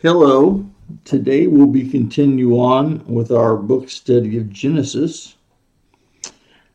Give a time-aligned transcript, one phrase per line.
[0.00, 0.64] Hello.
[1.04, 5.34] Today we'll be continue on with our book study of Genesis.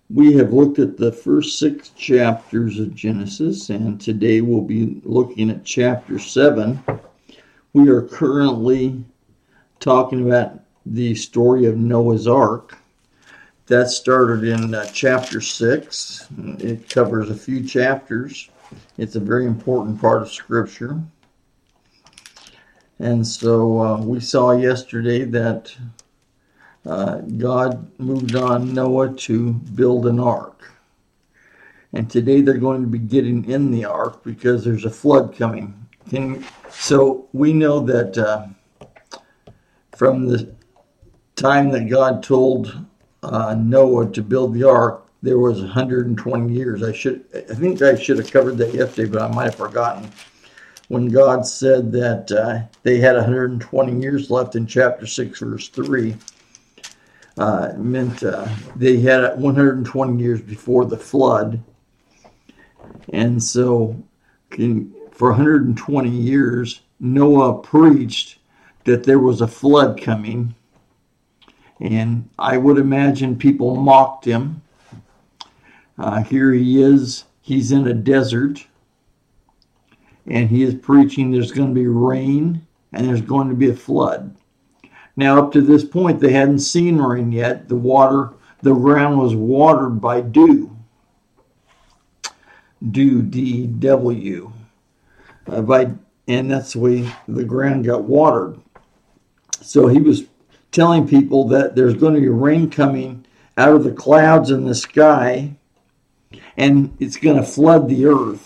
[0.09, 5.49] We have looked at the first six chapters of Genesis, and today we'll be looking
[5.49, 6.83] at chapter seven.
[7.71, 9.05] We are currently
[9.79, 12.77] talking about the story of Noah's Ark.
[13.67, 16.27] That started in uh, chapter six.
[16.59, 18.49] It covers a few chapters.
[18.97, 21.01] It's a very important part of Scripture.
[23.03, 25.75] And so uh, we saw yesterday that
[26.85, 30.71] uh, God moved on Noah to build an ark.
[31.91, 35.85] And today they're going to be getting in the ark because there's a flood coming.
[36.09, 38.47] Can, so we know that uh,
[39.97, 40.55] from the
[41.35, 42.85] time that God told
[43.21, 46.81] uh, Noah to build the ark, there was 120 years.
[46.81, 50.09] I should, I think I should have covered that yesterday, but I might have forgotten
[50.93, 56.15] when God said that uh, they had 120 years left in chapter 6, verse 3.
[57.35, 61.63] Uh, meant uh, they had 120 years before the flood.
[63.11, 64.03] And so,
[64.55, 68.37] in, for 120 years, Noah preached
[68.83, 70.53] that there was a flood coming.
[71.79, 74.61] And I would imagine people mocked him.
[75.97, 78.67] Uh, here he is, he's in a desert
[80.27, 83.75] and he is preaching there's going to be rain and there's going to be a
[83.75, 84.35] flood.
[85.15, 87.67] Now, up to this point, they hadn't seen rain yet.
[87.67, 90.75] The water, the ground was watered by dew.
[92.91, 94.51] Dew, D W.
[95.47, 95.91] Uh, by,
[96.27, 98.59] and that's the way the ground got watered.
[99.61, 100.23] So he was
[100.71, 103.25] telling people that there's going to be rain coming
[103.57, 105.55] out of the clouds in the sky
[106.57, 108.42] and it's going to flood the earth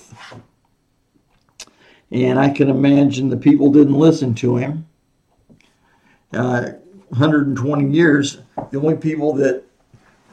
[2.11, 4.87] and I can imagine the people didn't listen to him.
[6.33, 6.71] Uh,
[7.09, 8.39] 120 years,
[8.71, 9.63] the only people that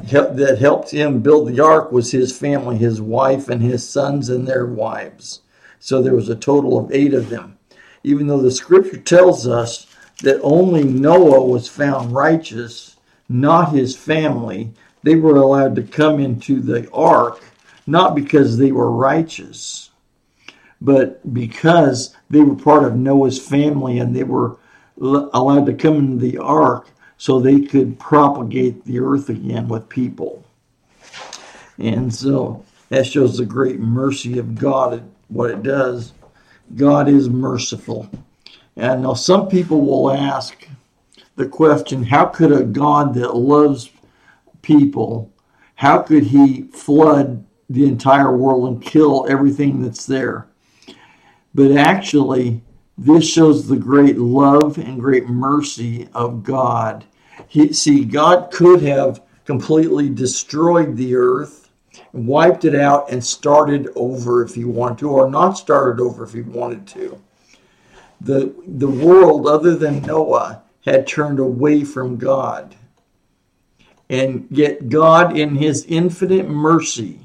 [0.01, 4.47] that helped him build the ark was his family, his wife, and his sons and
[4.47, 5.41] their wives.
[5.79, 7.59] So there was a total of eight of them.
[8.03, 9.87] Even though the scripture tells us
[10.23, 12.97] that only Noah was found righteous,
[13.29, 14.73] not his family,
[15.05, 17.41] they were allowed to come into the ark
[17.87, 19.91] not because they were righteous
[20.85, 24.59] but because they were part of Noah's family and they were
[25.01, 30.45] allowed to come into the ark so they could propagate the earth again with people.
[31.79, 36.13] And so that shows the great mercy of God, what it does.
[36.77, 38.11] God is merciful.
[38.77, 40.69] And now some people will ask
[41.37, 43.91] the question how could a God that loves
[44.61, 45.33] people,
[45.77, 50.47] how could he flood the entire world and kill everything that's there?
[51.55, 52.63] But actually,
[52.99, 57.05] this shows the great love and great mercy of God.
[57.49, 61.71] He, see, God could have completely destroyed the earth,
[62.13, 66.33] wiped it out, and started over if he wanted to, or not started over if
[66.33, 67.21] he wanted to.
[68.21, 72.75] The, the world, other than Noah, had turned away from God.
[74.09, 77.21] And yet, God, in his infinite mercy,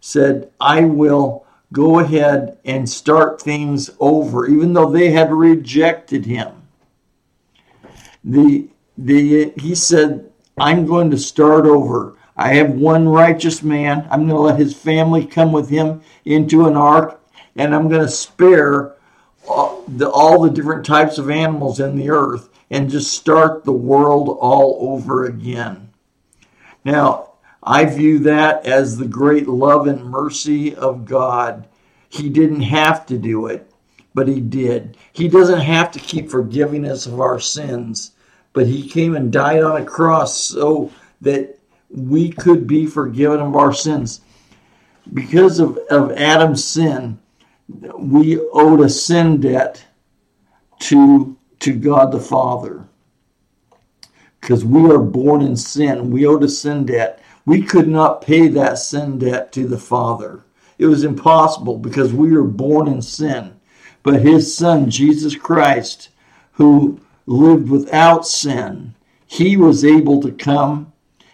[0.00, 6.68] said, I will go ahead and start things over, even though they had rejected him.
[8.24, 12.16] The, the, he said, I'm going to start over.
[12.36, 14.06] I have one righteous man.
[14.10, 17.20] I'm going to let his family come with him into an ark,
[17.56, 18.96] and I'm going to spare
[19.46, 23.72] all the, all the different types of animals in the earth and just start the
[23.72, 25.90] world all over again.
[26.84, 27.32] Now,
[27.62, 31.66] I view that as the great love and mercy of God.
[32.08, 33.70] He didn't have to do it,
[34.14, 34.96] but He did.
[35.12, 38.12] He doesn't have to keep forgiving us of our sins,
[38.52, 41.58] but He came and died on a cross so that
[41.90, 44.20] we could be forgiven of our sins.
[45.12, 47.18] Because of, of Adam's sin,
[47.96, 49.84] we owed a sin debt
[50.80, 52.84] to, to God the Father.
[54.40, 58.46] Because we are born in sin, we owed a sin debt we could not pay
[58.46, 60.44] that sin debt to the Father.
[60.76, 63.58] It was impossible because we were born in sin.
[64.02, 66.10] But his son, Jesus Christ,
[66.52, 68.94] who lived without sin,
[69.26, 70.92] he was able to come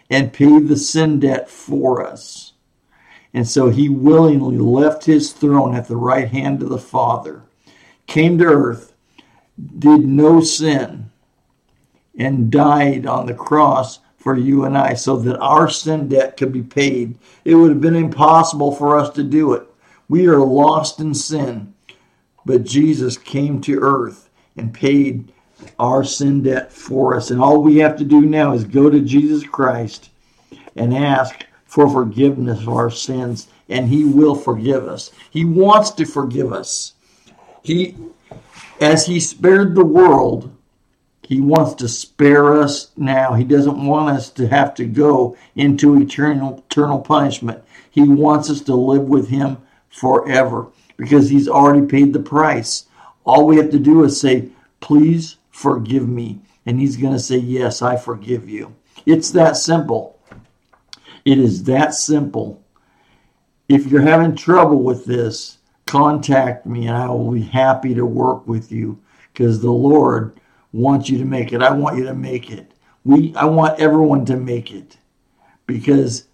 [0.08, 2.52] and pay the sin debt for us.
[3.32, 7.42] And so he willingly left his throne at the right hand of the Father,
[8.06, 8.94] came to earth,
[9.80, 11.10] did no sin,
[12.16, 16.50] and died on the cross for you and I so that our sin debt could
[16.50, 17.18] be paid.
[17.44, 19.66] It would have been impossible for us to do it.
[20.08, 21.74] We are lost in sin,
[22.46, 25.30] but Jesus came to earth and paid
[25.78, 27.30] our sin debt for us.
[27.30, 30.08] And all we have to do now is go to Jesus Christ
[30.74, 35.10] and ask for forgiveness of our sins, and He will forgive us.
[35.30, 36.94] He wants to forgive us.
[37.62, 37.94] He,
[38.80, 40.53] as He spared the world,
[41.26, 43.34] He wants to spare us now.
[43.34, 47.64] He doesn't want us to have to go into eternal, eternal punishment.
[47.90, 52.84] He wants us to live with Him forever because He's already paid the price.
[53.24, 54.50] All we have to do is say,
[54.80, 56.40] Please forgive me.
[56.66, 58.74] And He's going to say, Yes, I forgive you.
[59.06, 60.18] It's that simple.
[61.24, 62.62] It is that simple.
[63.68, 65.56] If you're having trouble with this,
[65.86, 68.98] contact me and I will be happy to work with you
[69.32, 70.38] because the Lord
[70.74, 71.62] wants you to make it.
[71.62, 72.72] I want you to make it.
[73.04, 74.96] We I want everyone to make it
[75.66, 76.26] because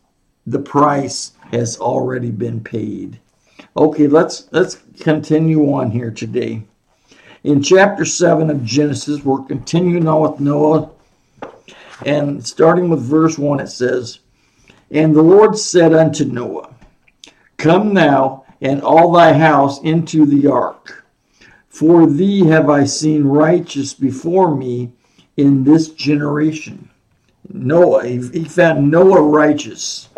[0.47, 3.21] the price has already been paid.
[3.77, 6.63] Okay, let's let's continue on here today.
[7.45, 10.91] In chapter 7 of Genesis, we're continuing on with Noah.
[12.05, 14.21] And starting with verse 1, it says,
[14.91, 16.75] And the Lord said unto Noah,
[17.57, 21.00] Come now and all thy house into the ark.
[21.71, 24.93] For thee have I seen righteous before me
[25.37, 26.91] in this generation.
[27.49, 30.09] Noah, he found Noah righteous.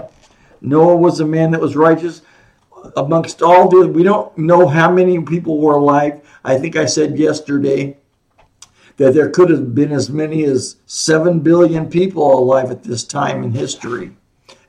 [0.60, 2.22] Noah was a man that was righteous
[2.96, 6.20] amongst all the, we don't know how many people were alive.
[6.42, 7.98] I think I said yesterday
[8.96, 13.44] that there could have been as many as 7 billion people alive at this time
[13.44, 14.12] in history,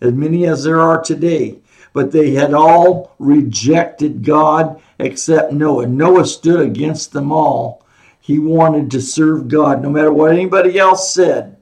[0.02, 1.60] as many as there are today.
[1.94, 5.88] But they had all rejected God except Noah.
[5.88, 7.86] Noah stood against them all.
[8.20, 11.58] He wanted to serve God no matter what anybody else said.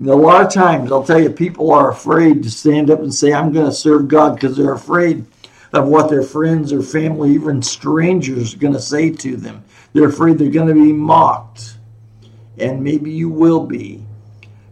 [0.00, 3.32] A lot of times, I'll tell you, people are afraid to stand up and say,
[3.32, 5.26] I'm going to serve God because they're afraid
[5.74, 9.62] of what their friends or family, even strangers, are going to say to them.
[9.92, 11.76] They're afraid they're going to be mocked.
[12.58, 14.02] And maybe you will be.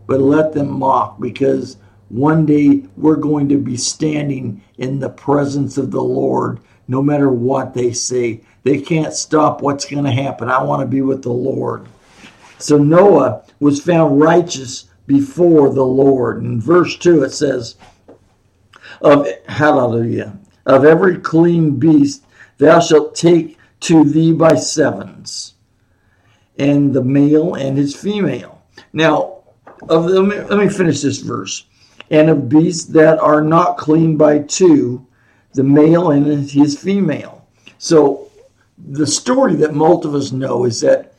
[0.06, 1.76] But let them mock because
[2.10, 7.30] one day we're going to be standing in the presence of the Lord no matter
[7.30, 8.42] what they say.
[8.64, 10.48] They can't stop what's going to happen.
[10.48, 11.86] I want to be with the Lord.
[12.58, 16.42] So Noah was found righteous before the Lord.
[16.42, 17.76] In verse 2 it says,
[19.00, 22.24] of hallelujah of every clean beast
[22.58, 25.54] thou shalt take to thee by sevens,
[26.58, 28.62] and the male and his female.
[28.92, 29.38] Now,
[29.88, 31.64] of the, let, me, let me finish this verse.
[32.10, 35.06] And of beasts that are not clean by two,
[35.54, 37.46] the male and his female.
[37.78, 38.30] So,
[38.78, 41.14] the story that most of us know is that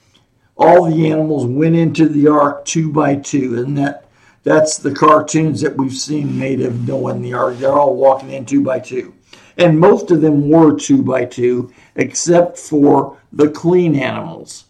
[0.58, 4.08] all the animals went into the ark two by two, and that
[4.44, 7.58] that's the cartoons that we've seen made of Noah and the ark.
[7.58, 9.14] They're all walking in two by two
[9.58, 14.66] and most of them were two by two, except for the clean animals.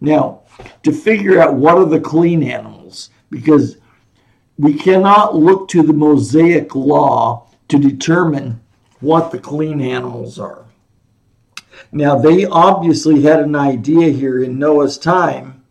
[0.00, 0.42] Now,
[0.82, 3.78] to figure out what are the clean animals, because
[4.58, 8.60] we cannot look to the Mosaic law to determine
[9.00, 10.64] what the clean animals are.
[11.92, 15.62] Now, they obviously had an idea here in Noah's time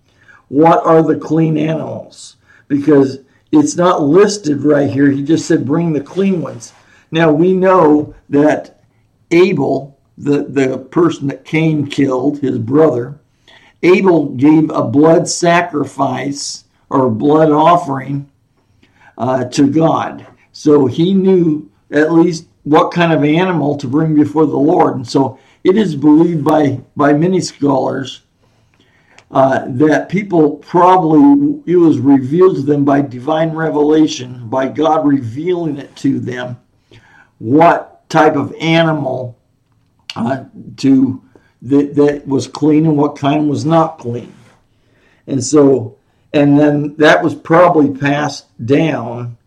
[0.47, 2.35] what are the clean animals,
[2.67, 3.19] because
[3.51, 5.09] it's not listed right here.
[5.09, 6.73] He just said, bring the clean ones.
[7.11, 8.83] Now we know that
[9.31, 13.19] Abel, the, the person that Cain killed, his brother,
[13.81, 18.30] Abel gave a blood sacrifice or blood offering
[19.18, 20.28] uh, to God.
[20.52, 24.95] So he knew at least what kind of animal to bring before the Lord.
[24.95, 28.22] And so it is believed by, by many scholars
[29.31, 35.78] uh, that people probably, it was revealed to them by divine revelation, by God revealing
[35.78, 36.57] it to them
[37.40, 39.38] what type of animal
[40.16, 40.45] uh,
[40.78, 41.22] to
[41.62, 44.34] that, that was clean and what kind was not clean.
[45.28, 45.98] And so,
[46.35, 49.37] and then that was probably passed down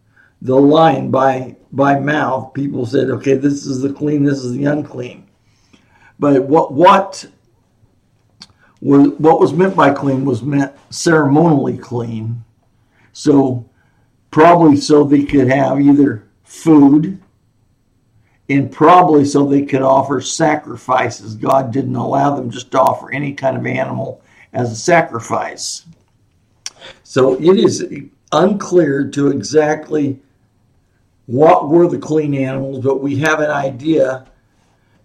[0.40, 2.54] the line by by mouth.
[2.54, 5.28] People said, okay, this is the clean, this is the unclean.
[6.18, 7.26] But what what
[8.80, 12.42] was what was meant by clean was meant ceremonially clean.
[13.12, 13.68] So
[14.30, 17.21] probably so they could have either food
[18.49, 21.35] and probably so they could offer sacrifices.
[21.35, 24.23] God didn't allow them just to offer any kind of animal
[24.54, 25.85] as a sacrifice.
[27.09, 27.83] So it is
[28.33, 30.21] unclear to exactly
[31.25, 34.27] what were the clean animals, but we have an idea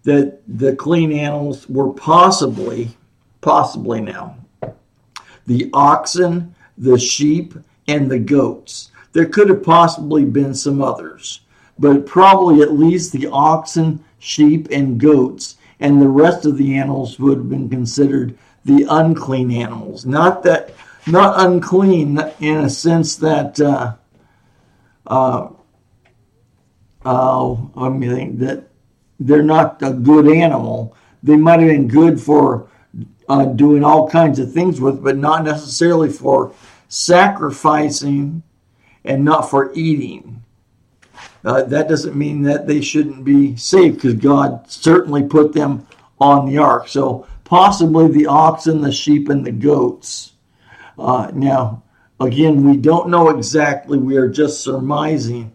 [0.03, 2.89] that the clean animals were possibly,
[3.39, 4.35] possibly now,
[5.47, 7.53] the oxen, the sheep,
[7.87, 8.91] and the goats.
[9.13, 11.39] There could have possibly been some others
[11.79, 17.17] but probably at least the oxen, sheep, and goats, and the rest of the animals
[17.19, 20.05] would have been considered the unclean animals.
[20.05, 20.62] Not that,
[21.07, 23.95] not unclean in a sense that, uh,
[25.07, 25.49] uh,
[27.05, 28.67] uh, that
[29.19, 30.95] they're not a good animal.
[31.21, 32.67] They might have been good for
[33.29, 36.53] uh, doing all kinds of things with, but not necessarily for
[36.87, 38.43] sacrificing
[39.03, 40.43] and not for eating.
[41.43, 45.85] Uh, that doesn't mean that they shouldn't be saved because God certainly put them
[46.19, 46.87] on the ark.
[46.87, 50.32] So possibly the oxen, the sheep, and the goats.
[50.97, 51.83] Uh, now,
[52.19, 53.97] again, we don't know exactly.
[53.97, 55.51] We are just surmising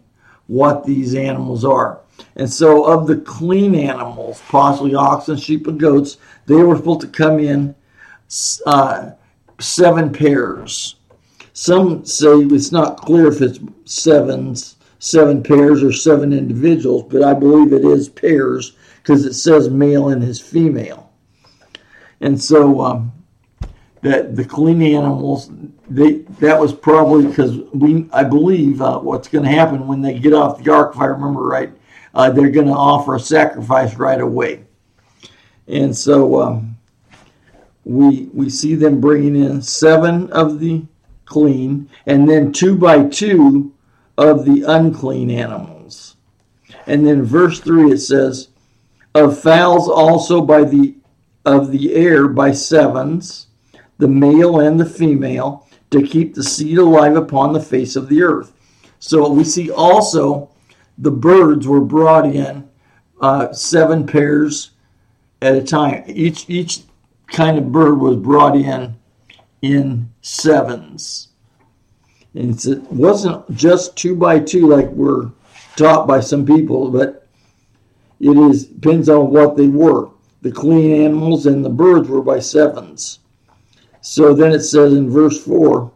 [0.47, 2.01] what these animals are.
[2.35, 6.17] And so, of the clean animals, possibly oxen, sheep, and goats,
[6.47, 7.75] they were supposed to come in
[8.65, 9.11] uh,
[9.59, 10.95] seven pairs.
[11.53, 17.33] Some say it's not clear if it's sevens, seven pairs or seven individuals, but I
[17.33, 21.11] believe it is pairs because it says male and his female.
[22.21, 23.11] And so um,
[24.01, 25.51] that the clean animals,
[25.89, 30.17] they that was probably because we I believe uh, what's going to happen when they
[30.17, 31.71] get off the ark, if I remember right,
[32.13, 34.63] uh, they're going to offer a sacrifice right away.
[35.67, 36.77] And so um,
[37.83, 40.85] we we see them bringing in seven of the
[41.25, 43.73] clean, and then two by two
[44.17, 46.15] of the unclean animals.
[46.87, 48.47] And then verse three it says,
[49.13, 50.95] "Of fowls also by the
[51.45, 53.47] of the air by sevens,
[53.99, 58.23] the male and the female, to keep the seed alive upon the face of the
[58.23, 58.51] earth."
[58.99, 60.49] So we see also
[60.97, 62.67] the birds were brought in
[63.21, 64.71] uh, seven pairs
[65.41, 66.03] at a time.
[66.07, 66.81] Each each
[67.27, 68.95] kind of bird was brought in
[69.61, 71.29] in sevens.
[72.33, 75.31] And it wasn't just two by two like we're
[75.75, 77.27] taught by some people, but
[78.19, 80.09] it is depends on what they were.
[80.41, 83.19] The clean animals and the birds were by sevens.
[84.01, 85.91] So then it says in verse 4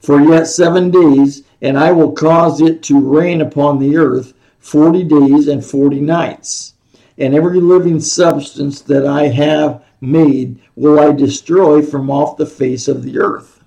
[0.00, 5.04] For yet seven days, and I will cause it to rain upon the earth forty
[5.04, 6.74] days and forty nights.
[7.18, 12.88] And every living substance that I have made will I destroy from off the face
[12.88, 13.62] of the earth.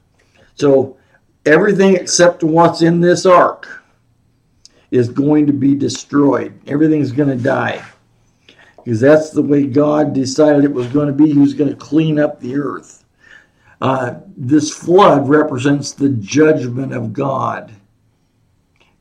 [0.56, 0.98] So
[1.46, 3.82] everything except what's in this ark
[4.92, 6.60] is going to be destroyed.
[6.68, 7.84] Everything's going to die.
[8.84, 11.32] Because that's the way God decided it was going to be.
[11.32, 13.06] He was going to clean up the earth.
[13.82, 17.74] Uh, this flood represents the judgment of God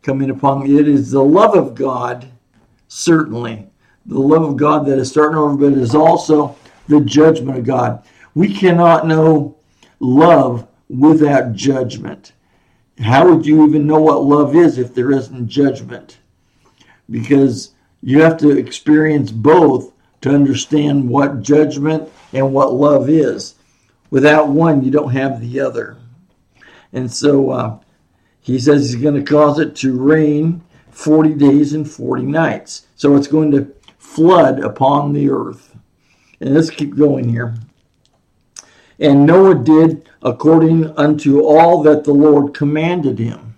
[0.02, 0.78] coming upon me.
[0.78, 2.28] It is the love of God,
[2.86, 3.66] certainly.
[4.06, 6.56] The love of God that is starting over, but it is also
[6.86, 8.04] the judgment of God.
[8.34, 9.58] We cannot know
[10.00, 12.32] love without judgment.
[13.00, 16.18] How would you even know what love is if there isn't judgment?
[17.10, 23.54] Because you have to experience both to understand what judgment and what love is.
[24.10, 25.96] Without one, you don't have the other.
[26.92, 27.78] And so uh,
[28.40, 32.86] he says he's going to cause it to rain 40 days and 40 nights.
[32.96, 35.76] So it's going to flood upon the earth.
[36.40, 37.54] And let's keep going here.
[38.98, 43.56] And Noah did according unto all that the Lord commanded him.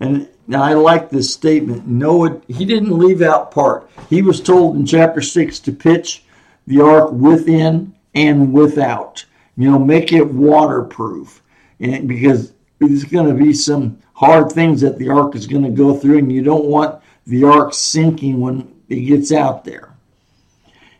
[0.00, 1.86] And now I like this statement.
[1.86, 3.88] Noah, he didn't leave out part.
[4.08, 6.24] He was told in chapter 6 to pitch
[6.66, 9.26] the ark within and without.
[9.56, 11.42] You know, make it waterproof.
[11.78, 15.70] And because there's going to be some hard things that the ark is going to
[15.70, 19.94] go through, and you don't want the ark sinking when it gets out there.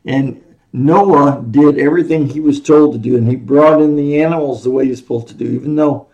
[0.04, 4.62] And Noah did everything he was told to do, and he brought in the animals
[4.62, 6.08] the way he was supposed to do, even though,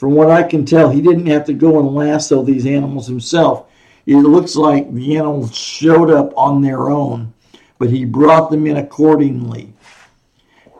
[0.00, 3.66] from what I can tell, he didn't have to go and lasso these animals himself.
[4.06, 7.34] It looks like the animals showed up on their own,
[7.78, 9.74] but he brought them in accordingly.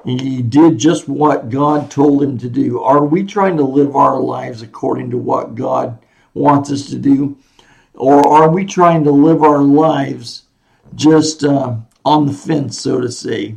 [0.07, 2.81] He did just what God told him to do.
[2.81, 5.99] Are we trying to live our lives according to what God
[6.33, 7.37] wants us to do?
[7.93, 10.45] Or are we trying to live our lives
[10.95, 13.57] just uh, on the fence, so to say.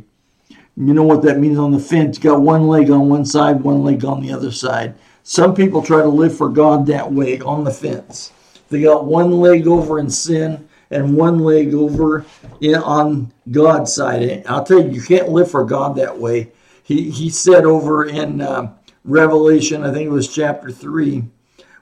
[0.76, 2.18] You know what that means on the fence?
[2.18, 4.94] Got one leg on one side, one leg on the other side.
[5.26, 8.30] Some people try to live for God that way on the fence.
[8.68, 12.26] They got one leg over in sin and one leg over
[12.60, 14.44] in, on God's side.
[14.46, 16.52] I'll tell you, you can't live for God that way.
[16.82, 21.24] He, he said over in uh, Revelation, I think it was chapter 3,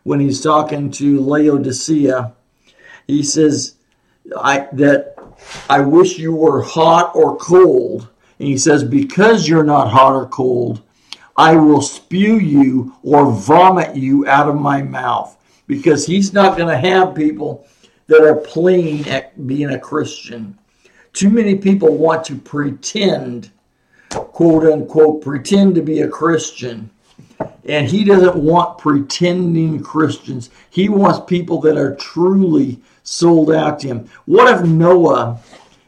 [0.05, 2.33] when he's talking to Laodicea,
[3.09, 3.75] he says
[4.39, 5.17] I, that
[5.69, 8.09] I wish you were hot or cold.
[8.39, 10.81] And he says, Because you're not hot or cold,
[11.37, 15.37] I will spew you or vomit you out of my mouth.
[15.67, 17.67] Because he's not going to have people
[18.07, 20.59] that are playing at being a Christian.
[21.13, 23.51] Too many people want to pretend
[24.13, 26.91] quote unquote pretend to be a Christian.
[27.65, 30.51] And he doesn't want pretending Christians.
[30.71, 34.11] He wants people that are truly sold out to him.
[34.27, 35.41] What if Noah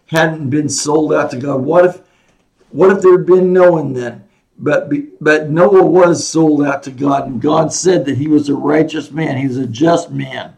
[0.07, 1.61] hadn't been sold out to God?
[1.61, 2.01] What if
[2.71, 4.24] what if there had been no one then?
[4.59, 8.55] But but Noah was sold out to God, and God said that he was a
[8.55, 9.37] righteous man.
[9.37, 10.57] He's a just man.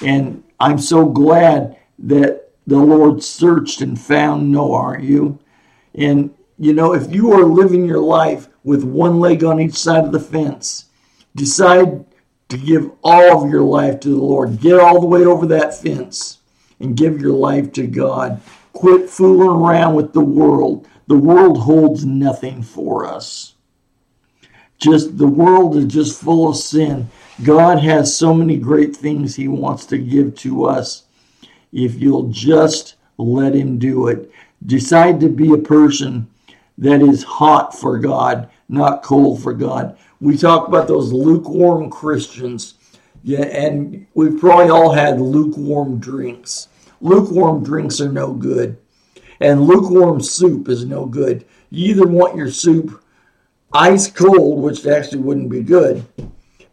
[0.00, 5.38] And I'm so glad that the Lord searched and found Noah, aren't you?
[5.94, 10.04] And you know, if you are living your life with one leg on each side
[10.04, 10.86] of the fence,
[11.34, 12.04] decide
[12.48, 14.60] to give all of your life to the Lord.
[14.60, 16.38] Get all the way over that fence
[16.80, 18.40] and give your life to God.
[18.72, 20.86] Quit fooling around with the world.
[21.06, 23.54] The world holds nothing for us.
[24.78, 27.08] Just the world is just full of sin.
[27.44, 31.04] God has so many great things he wants to give to us
[31.72, 34.30] if you'll just let him do it.
[34.64, 36.28] Decide to be a person
[36.78, 39.96] that is hot for God, not cold for God.
[40.20, 42.74] We talk about those lukewarm Christians.
[43.22, 46.68] Yeah, and we've probably all had lukewarm drinks.
[47.00, 48.76] Lukewarm drinks are no good.
[49.40, 51.44] And lukewarm soup is no good.
[51.70, 53.02] You either want your soup
[53.72, 56.04] ice cold, which actually wouldn't be good,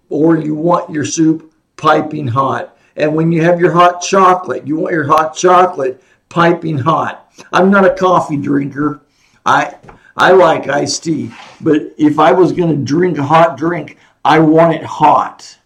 [0.09, 2.77] or you want your soup piping hot.
[2.95, 7.31] And when you have your hot chocolate, you want your hot chocolate piping hot.
[7.51, 9.01] I'm not a coffee drinker.
[9.45, 9.75] I
[10.15, 14.39] I like iced tea, but if I was going to drink a hot drink, I
[14.39, 15.57] want it hot.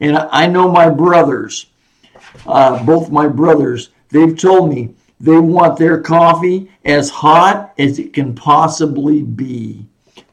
[0.00, 1.66] And I know my brothers,
[2.46, 8.12] uh, both my brothers, they've told me they want their coffee as hot as it
[8.12, 9.86] can possibly be.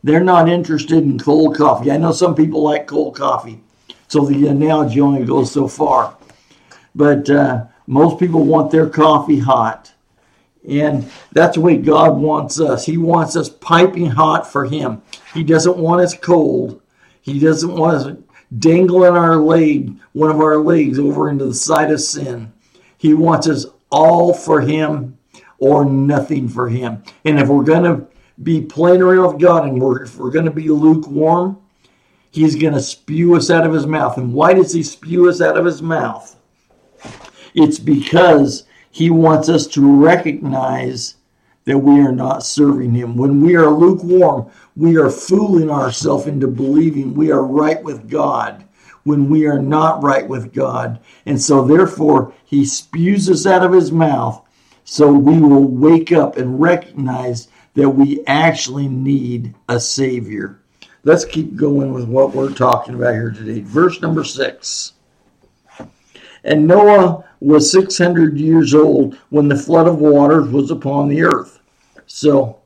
[0.04, 1.92] They're not interested in cold coffee.
[1.92, 3.62] I know some people like cold coffee,
[4.10, 6.18] so the analogy only goes so far.
[6.94, 9.94] But uh, most people want their coffee hot.
[10.68, 12.86] And that's the way God wants us.
[12.86, 15.02] He wants us piping hot for Him.
[15.34, 16.82] He doesn't want us cold.
[17.22, 18.18] He doesn't want us
[18.60, 22.54] dangling our leg, one of our legs, over into the side of sin.
[22.98, 25.18] He wants us all for Him
[25.60, 27.04] or nothing for Him.
[27.24, 28.08] And if we're going to
[28.42, 31.60] be playing around with God and we're, if we're going to be lukewarm,
[32.32, 34.18] He's going to spew us out of His mouth.
[34.18, 36.36] And why does He spew us out of His mouth?
[37.54, 41.16] It's because he wants us to recognize
[41.66, 43.18] that we are not serving Him.
[43.18, 48.66] When we are lukewarm, we are fooling ourselves into believing we are right with God
[49.04, 51.00] when we are not right with God.
[51.26, 54.44] And so, therefore, He spews us out of His mouth
[54.86, 60.60] so we will wake up and recognize that we actually need a Savior.
[61.04, 63.62] Let's keep going with what we're talking about here today.
[63.62, 64.94] Verse number six.
[66.46, 71.60] And Noah was 600 years old when the flood of waters was upon the earth.
[72.06, 72.60] So,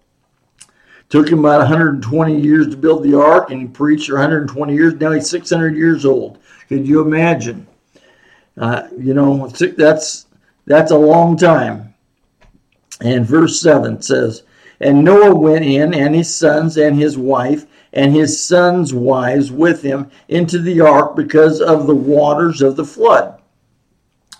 [1.09, 4.93] took him about 120 years to build the ark, and he preached for 120 years.
[4.95, 6.39] Now he's 600 years old.
[6.67, 7.67] Could you imagine?
[8.57, 10.25] Uh, you know, that's
[10.65, 11.93] that's a long time.
[13.01, 14.43] And verse 7 says,
[14.79, 19.81] And Noah went in, and his sons, and his wife, and his sons' wives with
[19.81, 23.39] him into the ark because of the waters of the flood.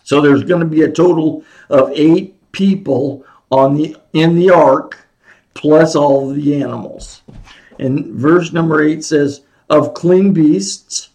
[0.04, 5.07] So there's going to be a total of eight people on the in the ark,
[5.58, 7.22] plus all the animals.
[7.80, 11.10] And verse number eight says, "Of clean beasts,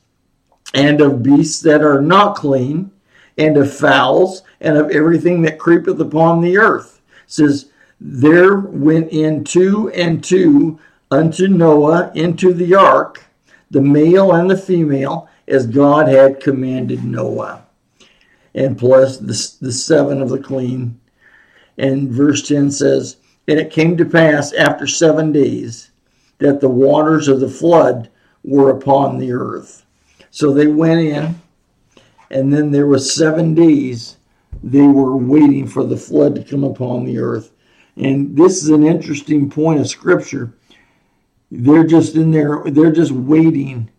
[0.74, 2.90] and of beasts that are not clean,
[3.38, 7.66] and of fowls, and of everything that creepeth upon the earth." It says,
[8.00, 10.78] "There went in two and two
[11.10, 13.22] unto Noah into the ark,
[13.70, 17.62] the male and the female, as God had commanded Noah."
[18.54, 20.98] and plus the, the seven of the clean.
[21.78, 23.16] And verse 10 says,
[23.48, 25.90] And it came to pass after seven days
[26.38, 28.08] that the waters of the flood
[28.44, 29.84] were upon the earth.
[30.30, 31.40] So they went in,
[32.30, 34.16] and then there was seven days
[34.62, 37.52] they were waiting for the flood to come upon the earth.
[37.96, 40.54] And this is an interesting point of scripture.
[41.50, 43.90] They're just in there, they're just waiting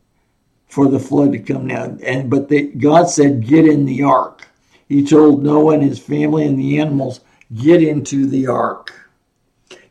[0.68, 2.00] for the flood to come down.
[2.04, 4.48] And but they, God said, "Get in the ark."
[4.90, 7.20] He told Noah and his family and the animals,
[7.54, 8.92] "Get into the ark."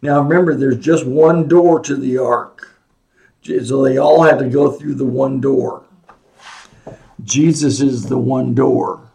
[0.03, 2.77] Now remember, there's just one door to the ark,
[3.43, 5.85] so they all had to go through the one door.
[7.23, 9.09] Jesus is the one door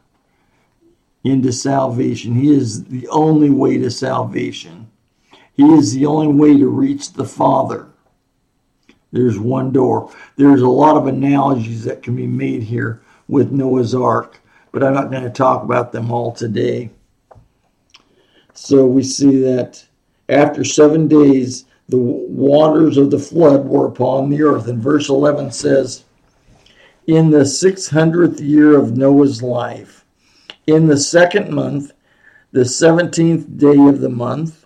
[1.26, 2.36] into salvation.
[2.36, 4.90] He is the only way to salvation.
[5.54, 7.88] He is the only way to reach the Father.
[9.12, 10.14] There's one door.
[10.38, 14.40] There's a lot of analogies that can be made here with Noah's Ark,
[14.72, 16.92] but I'm not going to talk about them all today.
[18.54, 19.86] So we see that
[20.30, 24.68] after seven days, the waters of the flood were upon the earth.
[24.68, 26.04] And verse 11 says,
[27.08, 30.06] In the 600th year of Noah's life,
[30.66, 31.94] in the second month,
[32.52, 34.66] the 17th day of the month,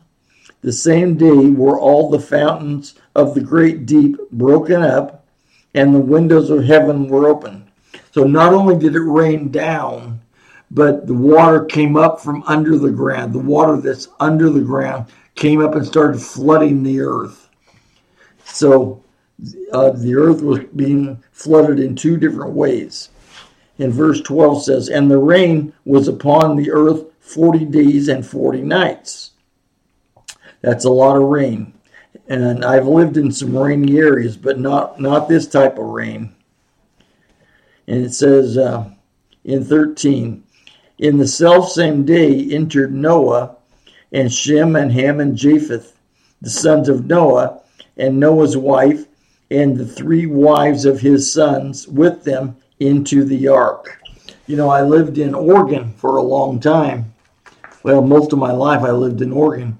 [0.62, 5.26] the same day were all the fountains of the great deep broken up,
[5.74, 7.65] and the windows of heaven were opened.
[8.12, 10.21] So not only did it rain down,
[10.69, 13.34] but the water came up from under the ground.
[13.34, 17.50] The water that's under the ground came up and started flooding the earth.
[18.44, 19.04] So
[19.72, 23.10] uh, the earth was being flooded in two different ways.
[23.78, 28.62] In verse 12 says, And the rain was upon the earth 40 days and 40
[28.62, 29.32] nights.
[30.62, 31.74] That's a lot of rain.
[32.28, 36.36] And I've lived in some rainy areas, but not, not this type of rain.
[37.88, 38.91] And it says uh,
[39.44, 40.44] in 13,
[41.00, 43.58] In the self same day entered Noah
[44.12, 45.97] and Shem and Ham and Japheth,
[46.41, 47.62] the sons of Noah,
[47.97, 49.06] and Noah's wife,
[49.50, 54.00] and the three wives of his sons with them into the ark.
[54.47, 57.13] You know, I lived in Oregon for a long time.
[57.84, 59.78] Well, most of my life I lived in Oregon.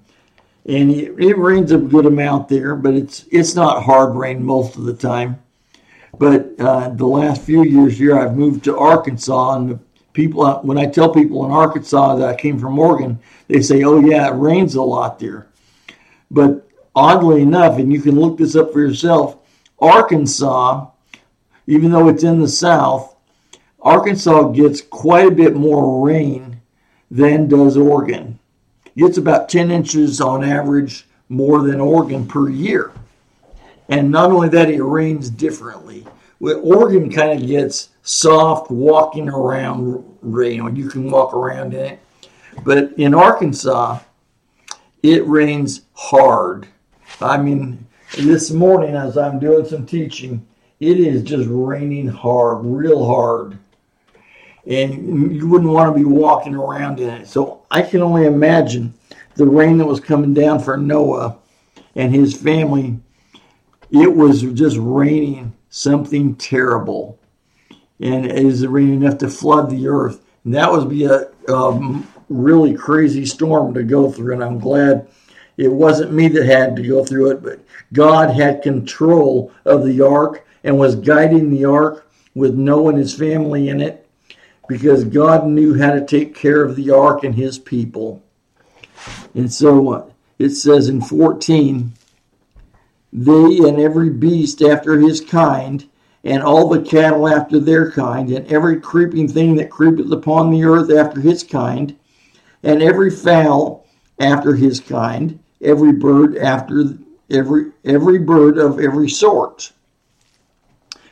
[0.65, 4.76] And it, it rains a good amount there, but it's it's not hard rain most
[4.76, 5.41] of the time.
[6.17, 9.80] But uh, the last few years here, I've moved to Arkansas, and
[10.13, 13.84] people uh, when I tell people in Arkansas that I came from Oregon, they say,
[13.84, 15.47] "Oh yeah, it rains a lot there."
[16.30, 19.38] But oddly enough, and you can look this up for yourself,
[19.80, 20.88] Arkansas,
[21.67, 23.15] even though it's in the south,
[23.82, 26.62] Arkansas gets quite a bit more rain
[27.10, 28.39] than does Oregon.
[28.86, 32.91] It gets about 10 inches on average more than Oregon per year.
[33.89, 36.06] And not only that, it rains differently.
[36.39, 40.76] Oregon kind of gets soft walking around rain.
[40.76, 42.00] You can walk around in it.
[42.64, 44.00] But in Arkansas,
[45.04, 46.68] it rains hard.
[47.22, 47.88] I mean,
[48.18, 50.46] this morning as I'm doing some teaching,
[50.80, 53.58] it is just raining hard, real hard.
[54.66, 57.28] And you wouldn't want to be walking around in it.
[57.28, 58.94] So I can only imagine
[59.36, 61.38] the rain that was coming down for Noah
[61.96, 63.00] and his family.
[63.90, 67.18] It was just raining something terrible.
[68.02, 70.22] And is rain enough to flood the earth.
[70.44, 74.34] And that would be a, a really crazy storm to go through.
[74.34, 75.08] And I'm glad
[75.58, 77.60] it wasn't me that had to go through it, but
[77.94, 83.16] God had control of the ark and was guiding the ark with Noah and his
[83.16, 84.08] family in it
[84.68, 88.24] because God knew how to take care of the ark and his people.
[89.36, 90.06] And so uh,
[90.40, 91.92] it says in 14,
[93.14, 95.90] they and every beast after his kind,
[96.24, 100.64] and all the cattle after their kind, and every creeping thing that creepeth upon the
[100.64, 101.96] earth after his kind,
[102.64, 103.86] and every fowl
[104.20, 106.98] after his kind, every bird after
[107.30, 109.72] every every bird of every sort.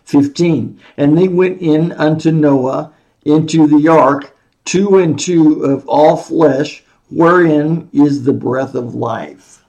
[0.06, 0.80] 15.
[0.98, 2.92] And they went in unto Noah
[3.26, 9.64] into the ark, two and two of all flesh, wherein is the breath of life.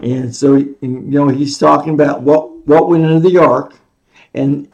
[0.00, 3.74] And so, you know, he's talking about what, what went into the ark.
[4.34, 4.68] And,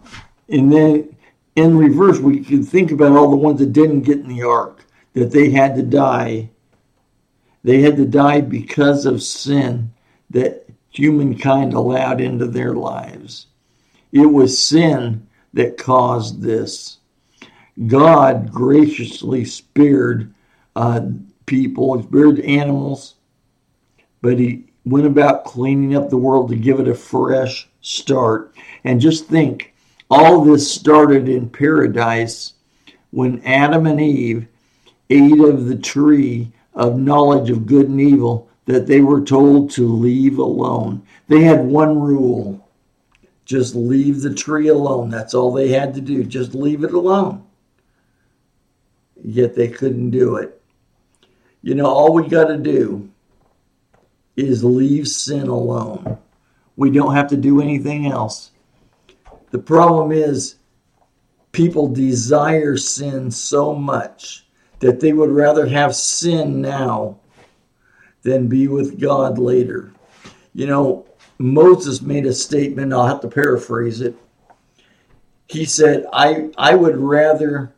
[0.48, 1.16] and then
[1.56, 4.84] in reverse, we can think about all the ones that didn't get in the ark,
[5.12, 6.50] that they had to die
[7.62, 9.92] they had to die because of sin
[10.30, 13.46] that humankind allowed into their lives.
[14.12, 16.98] It was sin that caused this.
[17.86, 20.32] God graciously spared
[20.74, 21.02] uh,
[21.46, 23.14] people, spared animals,
[24.22, 28.54] but He went about cleaning up the world to give it a fresh start.
[28.84, 29.74] And just think,
[30.10, 32.54] all this started in paradise
[33.10, 34.46] when Adam and Eve
[35.08, 39.86] ate of the tree of knowledge of good and evil that they were told to
[39.86, 41.02] leave alone.
[41.28, 42.68] They had one rule
[43.50, 45.10] just leave the tree alone.
[45.10, 47.44] That's all they had to do, just leave it alone.
[49.24, 50.62] Yet they couldn't do it.
[51.60, 53.10] You know, all we got to do
[54.36, 56.16] is leave sin alone.
[56.80, 58.52] We don't have to do anything else.
[59.50, 60.54] The problem is,
[61.52, 64.46] people desire sin so much
[64.78, 67.18] that they would rather have sin now
[68.22, 69.92] than be with God later.
[70.54, 74.16] You know, Moses made a statement, I'll have to paraphrase it.
[75.48, 77.74] He said, I, I would rather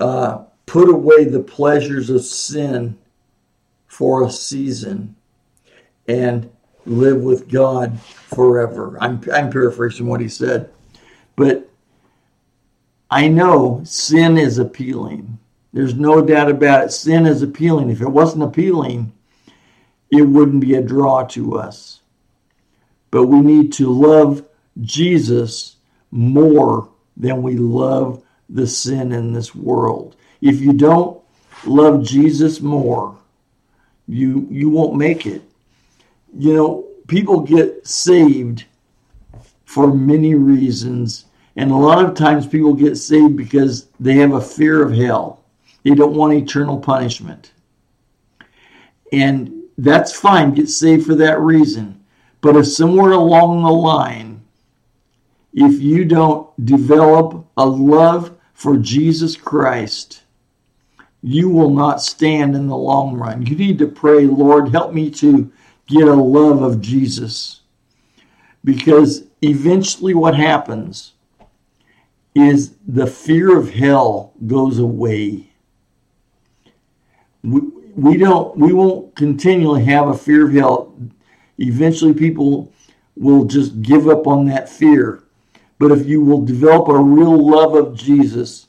[0.00, 2.96] uh, put away the pleasures of sin
[3.88, 5.16] for a season
[6.08, 6.50] and
[6.86, 8.96] live with God forever.
[9.00, 10.70] I'm, I'm paraphrasing what he said.
[11.34, 11.68] But
[13.10, 15.38] I know sin is appealing.
[15.72, 16.92] There's no doubt about it.
[16.92, 17.90] Sin is appealing.
[17.90, 19.12] If it wasn't appealing,
[20.10, 22.00] it wouldn't be a draw to us.
[23.10, 24.44] But we need to love
[24.80, 25.76] Jesus
[26.10, 30.16] more than we love the sin in this world.
[30.40, 31.20] If you don't
[31.64, 33.16] love Jesus more,
[34.06, 35.42] you you won't make it.
[36.38, 38.64] You know, people get saved
[39.64, 44.40] for many reasons, and a lot of times people get saved because they have a
[44.40, 45.44] fear of hell.
[45.82, 47.52] They don't want eternal punishment.
[49.12, 52.04] And that's fine, get saved for that reason.
[52.40, 54.42] But if somewhere along the line,
[55.52, 60.22] if you don't develop a love for Jesus Christ,
[61.22, 63.44] you will not stand in the long run.
[63.44, 65.50] You need to pray, Lord, help me to
[65.86, 67.60] get a love of Jesus.
[68.64, 71.12] Because eventually, what happens
[72.34, 75.50] is the fear of hell goes away.
[77.42, 77.60] We,
[77.96, 80.94] we don't we won't continually have a fear of hell.
[81.58, 82.72] Eventually people
[83.16, 85.22] will just give up on that fear.
[85.78, 88.66] But if you will develop a real love of Jesus,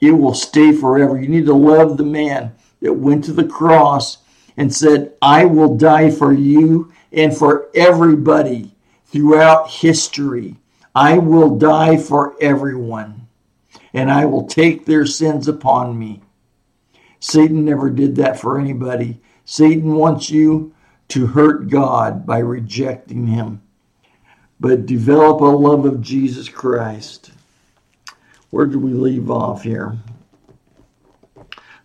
[0.00, 1.20] it will stay forever.
[1.20, 4.18] You need to love the man that went to the cross
[4.60, 8.74] and said, I will die for you and for everybody
[9.06, 10.54] throughout history.
[10.94, 13.26] I will die for everyone,
[13.94, 16.20] and I will take their sins upon me.
[17.20, 19.22] Satan never did that for anybody.
[19.46, 20.74] Satan wants you
[21.08, 23.62] to hurt God by rejecting him.
[24.60, 27.30] But develop a love of Jesus Christ.
[28.50, 29.96] Where do we leave off here?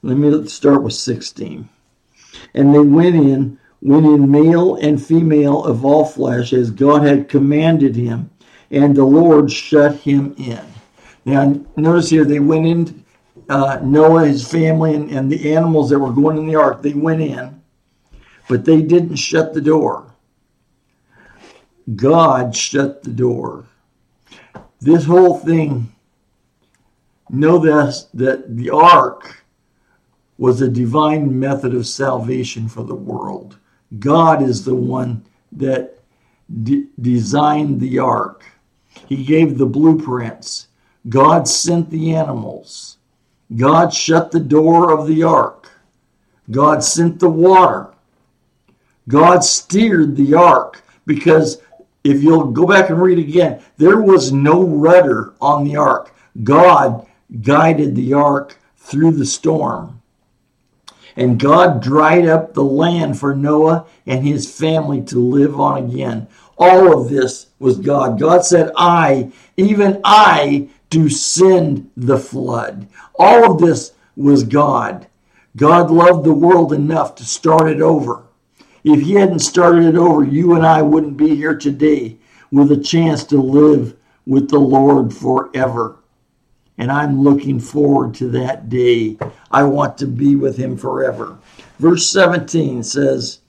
[0.01, 1.69] Let me start with 16.
[2.53, 7.29] And they went in, went in male and female of all flesh, as God had
[7.29, 8.29] commanded him,
[8.71, 10.62] and the Lord shut him in.
[11.25, 13.05] Now, notice here they went in
[13.49, 16.93] uh, Noah, his family, and, and the animals that were going in the ark, they
[16.93, 17.62] went in,
[18.47, 20.13] but they didn't shut the door.
[21.95, 23.65] God shut the door.
[24.79, 25.93] This whole thing,
[27.29, 29.44] know this, that the ark
[30.38, 33.58] was a divine method of salvation for the world.
[34.00, 36.00] God is the one that
[36.63, 38.43] de- designed the ark.
[39.08, 40.67] He gave the blueprints.
[41.08, 42.98] God sent the animals.
[43.56, 45.69] God shut the door of the ark.
[46.52, 47.91] God sent the water.
[49.08, 51.62] God steered the ark because
[52.04, 56.13] if you'll go back and read again, there was no rudder on the ark.
[56.43, 57.08] God
[57.41, 60.02] guided the ark through the storm.
[61.15, 66.28] And God dried up the land for Noah and his family to live on again.
[66.58, 68.19] All of this was God.
[68.19, 72.88] God said, I, even I, do send the flood.
[73.17, 75.08] All of this was God.
[75.56, 78.23] God loved the world enough to start it over.
[78.84, 82.17] If He hadn't started it over, you and I wouldn't be here today
[82.51, 85.97] with a chance to live with the Lord forever.
[86.77, 89.17] And I'm looking forward to that day.
[89.49, 91.38] I want to be with Him forever.
[91.79, 93.39] Verse 17 says,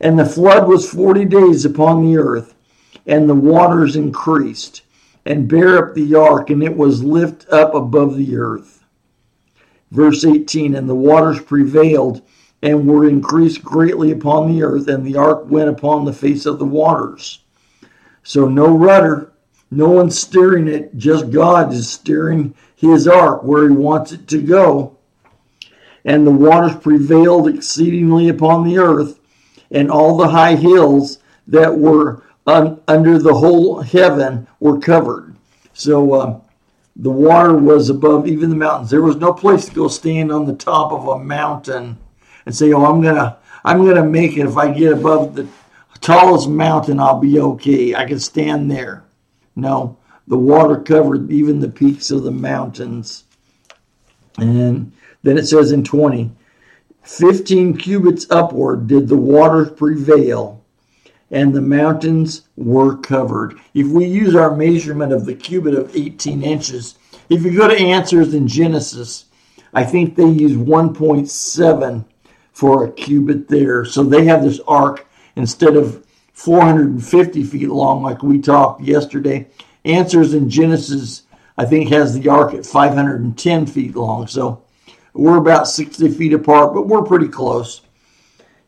[0.00, 2.54] And the flood was 40 days upon the earth,
[3.06, 4.82] and the waters increased
[5.24, 8.84] and bear up the ark, and it was lift up above the earth.
[9.90, 12.22] Verse 18 And the waters prevailed
[12.62, 16.58] and were increased greatly upon the earth, and the ark went upon the face of
[16.58, 17.40] the waters.
[18.22, 19.32] So no rudder,
[19.70, 24.40] no one steering it, just God is steering his ark where he wants it to
[24.40, 24.96] go.
[26.04, 29.20] And the waters prevailed exceedingly upon the earth,
[29.70, 35.36] and all the high hills that were un, under the whole heaven were covered.
[35.74, 36.40] So uh,
[36.96, 38.90] the water was above even the mountains.
[38.90, 41.98] There was no place to go stand on the top of a mountain
[42.46, 44.46] and say, "Oh, I'm gonna, I'm gonna make it.
[44.46, 45.46] If I get above the
[46.00, 47.94] tallest mountain, I'll be okay.
[47.94, 49.04] I can stand there."
[49.58, 49.96] No,
[50.28, 53.24] the water covered even the peaks of the mountains.
[54.38, 54.92] And
[55.24, 56.30] then it says in 20,
[57.02, 60.64] 15 cubits upward did the waters prevail
[61.32, 63.58] and the mountains were covered.
[63.74, 66.96] If we use our measurement of the cubit of 18 inches,
[67.28, 69.24] if you go to answers in Genesis,
[69.74, 72.04] I think they use 1.7
[72.52, 73.84] for a cubit there.
[73.84, 76.06] So they have this ark instead of
[76.38, 79.48] 450 feet long, like we talked yesterday.
[79.84, 81.22] Answers in Genesis,
[81.56, 84.28] I think, has the ark at 510 feet long.
[84.28, 84.62] So
[85.14, 87.80] we're about 60 feet apart, but we're pretty close.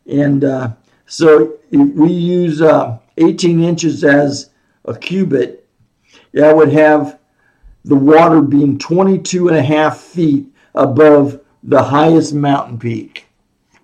[0.05, 0.73] And uh,
[1.05, 4.49] so we use uh, 18 inches as
[4.83, 5.65] a cubit,
[6.33, 7.19] that would have
[7.85, 13.27] the water being 22 and a half feet above the highest mountain peak.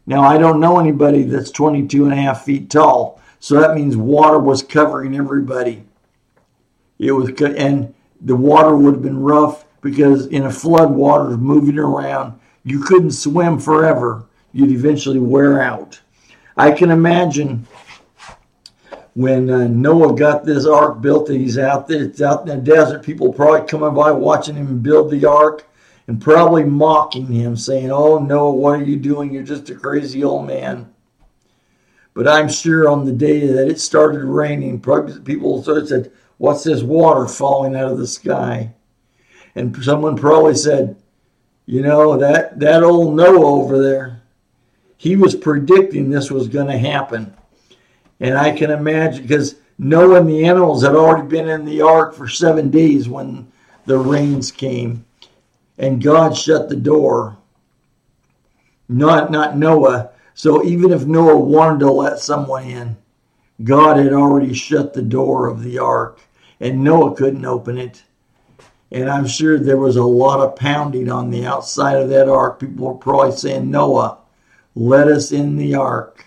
[0.06, 3.96] Now, I don't know anybody that's 22 and a half feet tall, so that means
[3.96, 5.84] water was covering everybody.
[7.00, 11.78] It was, and the water would have been rough because in a flood, water moving
[11.78, 12.40] around.
[12.64, 14.26] You couldn't swim forever.
[14.52, 16.02] You'd eventually wear out.
[16.58, 17.68] I can imagine
[19.14, 23.04] when uh, Noah got this ark built, he's out there, it's out in the desert.
[23.04, 25.68] People probably coming by watching him build the ark
[26.08, 29.34] and probably mocking him, saying, Oh, Noah, what are you doing?
[29.34, 30.94] You're just a crazy old man.
[32.18, 34.82] But I'm sure on the day that it started raining,
[35.24, 38.74] people said, What's this water falling out of the sky?
[39.54, 40.98] And someone probably said,
[41.68, 44.24] You know, that, that old Noah over there,
[44.98, 47.36] he was predicting this was going to happen.
[48.20, 52.16] And I can imagine, because Noah and the animals had already been in the ark
[52.16, 53.52] for seven days when
[53.86, 55.06] the rains came
[55.78, 57.38] and God shut the door.
[58.90, 60.14] Not not Noah.
[60.38, 62.96] So even if Noah wanted to let someone in,
[63.64, 66.20] God had already shut the door of the ark,
[66.60, 68.04] and Noah couldn't open it.
[68.92, 72.60] And I'm sure there was a lot of pounding on the outside of that ark.
[72.60, 74.20] People were probably saying, Noah,
[74.76, 76.26] let us in the ark.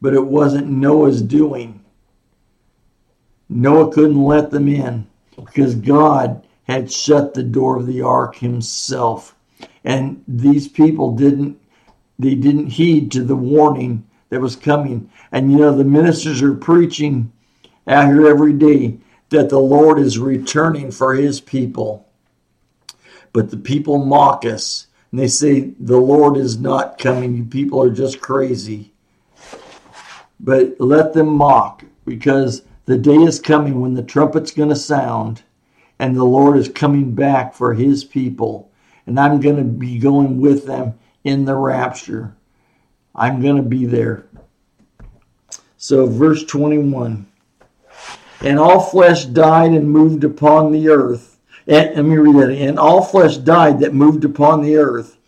[0.00, 1.84] But it wasn't Noah's doing.
[3.48, 9.36] Noah couldn't let them in because God had shut the door of the ark himself.
[9.84, 11.60] And these people didn't
[12.22, 15.10] they didn't heed to the warning that was coming.
[15.32, 17.32] And you know, the ministers are preaching
[17.86, 18.98] out here every day
[19.30, 22.06] that the Lord is returning for his people.
[23.32, 27.36] But the people mock us and they say, The Lord is not coming.
[27.36, 28.92] You people are just crazy.
[30.38, 35.42] But let them mock because the day is coming when the trumpet's going to sound
[35.98, 38.70] and the Lord is coming back for his people.
[39.06, 42.34] And I'm going to be going with them in the rapture.
[43.14, 44.26] I'm going to be there.
[45.76, 47.26] So, verse 21
[48.40, 51.38] And all flesh died and moved upon the earth.
[51.66, 52.52] And, let me read that.
[52.52, 55.18] And all flesh died that moved upon the earth,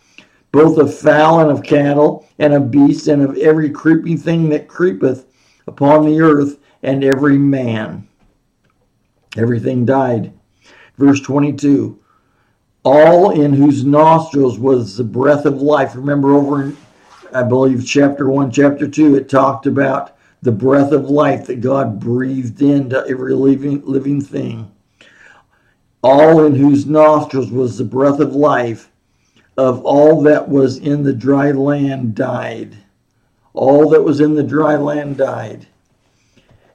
[0.51, 4.69] both of fowl and of cattle, and of beasts, and of every creeping thing that
[4.69, 5.27] creepeth
[5.67, 8.09] upon the earth, and every man.
[9.37, 10.33] Everything died.
[10.99, 12.02] Verse 22
[12.85, 15.95] All in whose nostrils was the breath of life.
[15.95, 16.77] Remember, over in,
[17.33, 22.01] I believe, chapter 1, chapter 2, it talked about the breath of life that God
[22.01, 24.73] breathed into every living, living thing.
[26.03, 28.91] All in whose nostrils was the breath of life
[29.57, 32.77] of all that was in the dry land died.
[33.55, 35.67] All that was in the dry land died.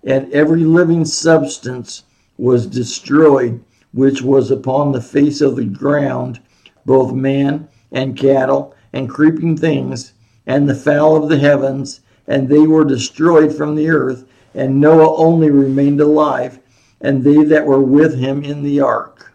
[0.03, 2.03] And every living substance
[2.37, 6.39] was destroyed which was upon the face of the ground,
[6.85, 10.13] both man and cattle and creeping things,
[10.45, 15.15] and the fowl of the heavens, and they were destroyed from the earth, and Noah
[15.17, 16.59] only remained alive,
[17.01, 19.33] and they that were with him in the ark.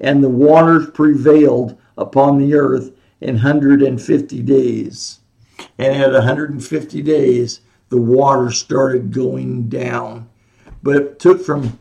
[0.00, 5.20] And the waters prevailed upon the earth in hundred and fifty days.
[5.78, 10.28] And at a hundred and fifty days, the water started going down.
[10.82, 11.78] But it took from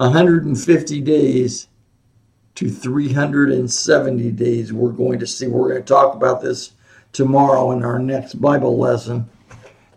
[0.00, 1.68] 150 days
[2.54, 4.72] to 370 days.
[4.72, 6.72] We're going to see, we're going to talk about this
[7.12, 9.28] tomorrow in our next Bible lesson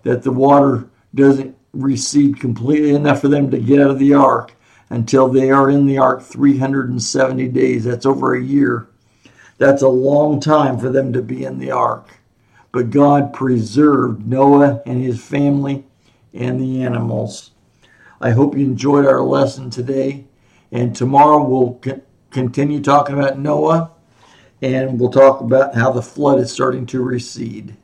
[0.03, 4.53] that the water doesn't recede completely enough for them to get out of the ark
[4.89, 7.85] until they are in the ark 370 days.
[7.85, 8.89] That's over a year.
[9.57, 12.09] That's a long time for them to be in the ark.
[12.73, 15.85] But God preserved Noah and his family
[16.33, 17.52] and the animals.
[18.21, 20.26] I hope you enjoyed our lesson today.
[20.71, 21.80] And tomorrow we'll
[22.32, 23.91] continue talking about Noah
[24.62, 27.76] and we'll talk about how the flood is starting to recede.